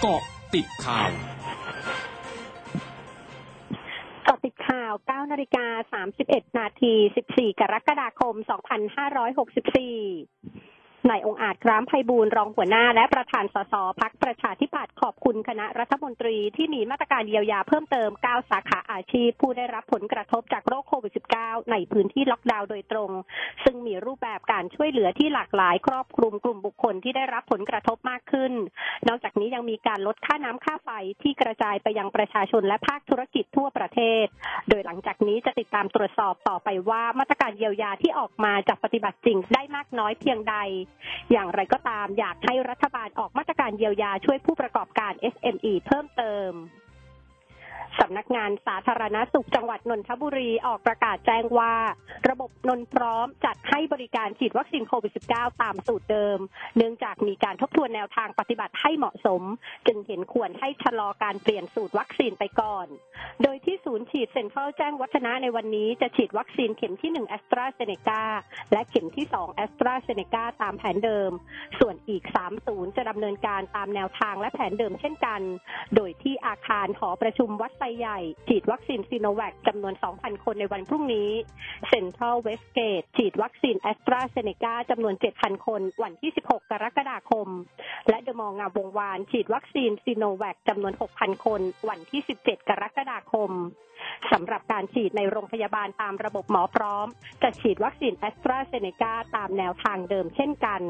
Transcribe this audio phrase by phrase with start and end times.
[0.00, 0.22] เกาะ
[0.54, 1.10] ติดข่าว
[4.24, 5.66] เกาะติดข่าว 9 นาฬิกา
[6.08, 6.94] 31 นาที
[7.26, 8.34] 14 กรกฎาคม
[9.76, 10.35] 2564
[11.10, 23.10] นายองอาจคร้ามไพบูลรองหัวหน้า และประธานสสพักประชาธิปัตย์ขอบคุณคณะรัฐมนตรีที่มีมาตรการเยียวยาเพิ่มเติม 9 สาขาอาชีพ ผู้ได้รับผลกระทบจากโรคโควิด -19 ในพื้นที่ล็อกดาวน์โดยตรง
[23.64, 28.52] ซึ่งมีรูปแบบการช่วยเหลือที่หลากหลาย ครอบคลุมกลุ่มบุคคลที่ได้รับผลกระทบมากขึ้น
[29.08, 30.90] นอกจากนี้ยังมีการลดค่าน้ำค่าไฟ
[31.22, 34.24] ที่กระจายไปยังประชาชนและภาคธุรกิจทั่วประเทศ
[34.68, 40.56] โดยหลังจากนี้จะติดตามตรวจสอบต่อไปว่ามาตรการเยียวยาที่ออกมาจากปฏิบัติจริงได้มากน้อยเพียงใด
[41.32, 46.50] อย่างไรก็ตามอยากให้รัฐบาลออกมาตรการเยียวยาช่วยผู้ประกอบการ SME เพิ่มเติม
[48.00, 51.74] สำนักงานสาธารณสุขจังหวัดนนทบุรีออกประกาศแจ้งว่า
[52.28, 56.38] ระบบนนพร้อมจัดให้บริการฉีดวัคซีนโควิด -19 ตามสูตรเดิม
[56.76, 59.42] เนื่องจากมีการทบทวนแนวทางปฏิบัติให้เหมาะสม
[59.86, 62.86] จึงเห็นควรให้ชะลอการเปลี่ยนสูตรวัคซีนไปก่อน
[63.42, 68.22] โดยที่ศูนย์ฉีดเซ็นทรัลแจ้งวัฒนะในวันนี้จะฉีดวัคซีนเข็มที่1แอสตราเซเนกา
[68.72, 71.30] และเข็มที่2แอสตราเซเนกาตามแผนเดิม
[71.80, 75.40] ส่วนอีก3ศูนย์จะดำเนินการตามแนวทางและแผนเดิมเช่นกัน
[75.96, 81.30] โดยที่อาคารหอประชุมวัดไซใหญ่ ฉีดวัคซีนซีโนแวคจำนวน 2,000 คนในวันพรุ่งนี้
[81.88, 87.48] เซ็นทรัลเวสเกตฉีดวัคซีนแอสตราเซเนกาจำนวน 7,000 คนวันที่ 16 กรกฎาคม
[88.08, 93.50] และเดอะมอลล์งามวงศ์วาน ฉีดวัคซีนซีโนแวคจำนวน 6,000 คนวันที่ 17 กรกฎาคม
[94.32, 97.06] สำหรับการฉีดในโรงพยาบาลตามระบบหมอพร้อม
[97.42, 100.82] จะฉีดวัคซีนแอสตราเซเนกาตามแนวทางเดิมเช่นกัน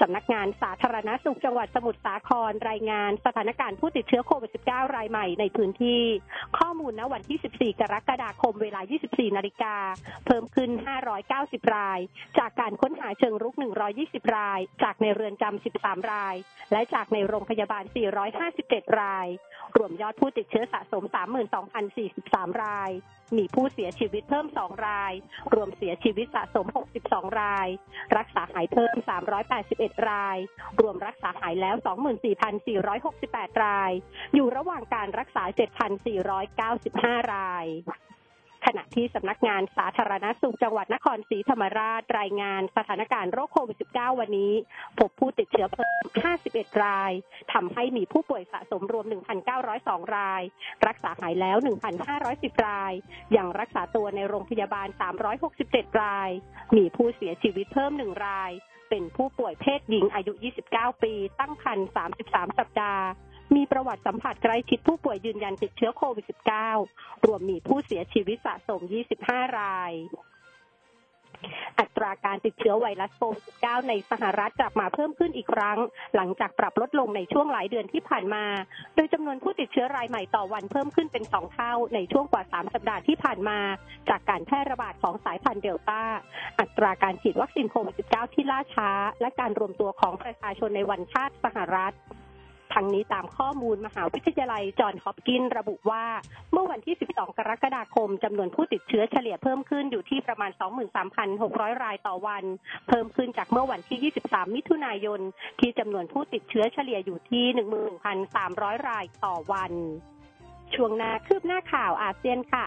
[0.00, 6.02] สำนักงานสาธารณสุขจังหวัดสมุทรสาครรายงานสถานการณ์ผู้ติดเชื้อโควิด -19 รายใหม่ในพื้นที่
[6.58, 9.76] ข้อมูลณวันที่ 14 กรกฎาคมเวลา 24 นาฬิกา
[10.26, 10.70] เพิ่มขึ้น
[11.22, 11.98] 590 ราย
[12.38, 13.54] จากการค้นหาเชิงรุก
[13.94, 16.34] 120 ราย จากในเรือนจำ 13 ราย
[16.72, 17.84] และจากในโรงพยาบาล
[18.40, 19.26] 457 ราย
[19.76, 21.04] รวมยอดผู้ติดเชื้อสะสม
[21.82, 22.92] 32,043 ราย
[23.38, 25.12] มีผู้เสียชีวิตเพิ่ม 2 ราย
[25.54, 26.66] รวมเสียชีวิตสะสม
[27.02, 27.68] 62 ราย
[28.16, 28.96] รักษาหายเพิ่ม
[29.48, 30.38] 381ราย
[30.80, 31.76] รวมรักษาหายแล้ว
[32.88, 33.92] 24,468 ราย
[34.34, 35.44] อยู่ระหว่างการรักษา
[36.58, 37.66] 7,495 ราย
[38.66, 44.52] ขณะที่สำนักงานสาธารณสุขจังหวัดนครศรีธรรมราชรายงานสถานการณ์โรคโควิด -19 วันนี้
[44.98, 46.04] พบผู้ติดเชื้อเพิ่ม
[46.42, 47.12] 51 ราย
[47.52, 49.06] ทำให้มีผู้ป่วยสะสมรวม
[49.60, 50.42] 1,902 ราย
[50.86, 51.56] รักษาหายแล้ว
[52.10, 52.92] 1,510 ราย
[53.36, 54.88] ยังรักษาตัวในโรงพยาบาล
[55.44, 56.30] 367 ราย
[56.76, 58.52] มีผู้เสียชีวิตเพิ่ม 1 ราย
[58.90, 60.32] เป็นผู้ป่วยเพศหญิงอายุ
[60.68, 61.88] 29 ปี ตั้งครรภ์
[62.22, 63.04] 33 สัปดาห์
[63.56, 66.26] มีประวัติสัมผัสใกล้ชิดผู้ป่วยยืนยันติดเชื้อโควิด
[66.76, 68.80] -19 รวมมีผู้เสียชีวิตสะสม
[69.20, 69.92] 25 ราย
[71.80, 75.78] อัตราการติดเชื้อไวรัสโควิด -19 ในสหรัฐกลับมาเพิ่มขึ้นอีกครั้ง
[76.16, 78.44] หลังจากปรับลดลงในช่วงหลายเดือนที่ผ่านมา
[78.94, 83.58] โดยจำนวนผู้ติดเชื้อรายใหม่ต่อวันเพิ่มขึ้นเป็น2เท่าในช่วงกว่า 3 สัปดาห์ที่ผ่านมา
[84.08, 86.02] จากการแพร่ระบาดของสายพันธุ์เดลต้า
[86.60, 91.94] อัตราการฉีดวัคซีนโควิด -19 ที่ล่าช้า และการรวมตัวของประชาชนในวันชาติสหรัฐ
[92.80, 96.04] ทั้งนี้ตามข้อมูลมหาวิทยาลัยจอห์นฮอปกินระบุว่า
[96.52, 100.50] เมื่อวันที่ 12 กรกฎาคมจำนวนผู้ติดเชื้อเฉลี่ยเพิ่มขึ้นอยู่ที่ประมาณ
[101.16, 102.44] 23,600 รายต่อวัน
[102.88, 105.20] เพิ่มขึ้นจากเมื่อวันที่ 23 มิถุนายน
[105.60, 107.44] ที่จำนวนผู้ติดเชื้อเฉลี่ยอยู่ที่
[108.16, 109.72] 11,300 รายต่อวัน
[110.74, 112.64] ช่วงหน้าคืบหน้าข่าวอาเซียนค่ะ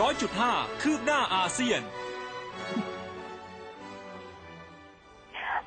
[0.00, 1.82] ร้อยจุดห้าคืบหน้าอาเซียน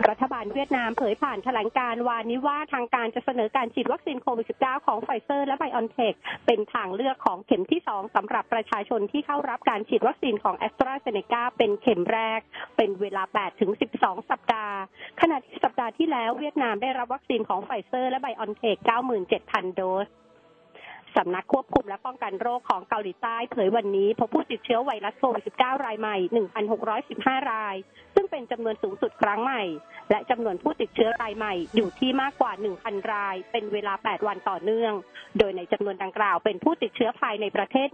[0.09, 6.13] รัฐบาลเวียดนามเผยผ่านแถลงการวานนี้ว่าทางการจะเสนอการฉีดวัคซีนโควิด -19 ของไฟเซอร์และไบออนเทค
[6.45, 12.39] เป็นทางเลือกของเข็มที่ 2สำหรับประชาชนที่เข้ารับการฉีดวัคซีนของแอสตราเซเนกาเป็นเข็มแรก
[12.77, 14.77] เป็นเวลา8ถึง12 สัปดาห์
[15.21, 18.77] ขณะที่สัปดาห์ที่แล้วเวียดนามได้รับวัคซีนของไฟเซอร์และไบออนเทค
[19.27, 20.09] 97,000 โดส
[21.19, 26.17] สำนักควบคุมและป้องกันโรคของเกาหลีใต้เผยวันนี้พบผู้ติดเชื้อไวรัสโควิด -19 รายใหม่
[26.83, 27.75] 1,615 ราย
[28.33, 29.63] เป็นจำนวนสูงสุดครั้งใหม่
[30.09, 32.51] และจำนวนผู้ติดเชื้อรายใหม่อยู่ที่มากกว่า
[32.81, 34.93] 1,000 ราย เป็นเวลา 8 วันต่อเนื่อง
[35.39, 37.87] โดยในจำนวนดังกล่าวเป็นผู้ติดเชื้อภายในประเทศ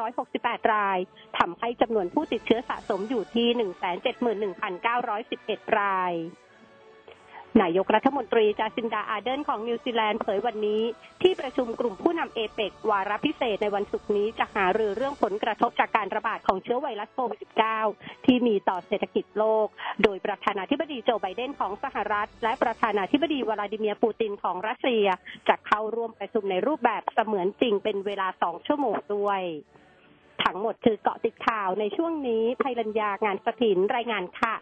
[0.00, 0.98] 1,568 ราย
[1.38, 3.48] ทำให้จำนวนผู้ติดเชื้อสะสมอยู่ที่
[5.66, 6.12] 171,911 ราย
[7.62, 10.82] นายกรัฐมนตรีจาซินดาอาร์เดิร์นของนิวซีแลนด์เผยวันนี้
[11.22, 17.40] ที่ประชุมกลุ่มผู้นำเอเปกวาระพิเศษในวันศุกร์นี้จะหารือเรื่องผลกระทบจากการระบาดของเชื้อไวรัสโควิด
[17.82, 19.66] -19 ที่มีต่อเศรษฐกิจโลก
[20.02, 25.06] โดยประธานาธิบดีโจไบเดนของสหรัฐ และประธานาธิบดีวลาดิเมียร์ปูตินของรัสเซีย
[25.48, 29.42] จะเข้าร่วมประชุมในรูปแบบเสมือนจริงเป็นเวลาสองชั่วโมงด้วย
[30.44, 34.54] ทั้งหมดคือเกาะติดข่าวในช่วงนี้ภัยรัญญางานสถินรายงานค่ะ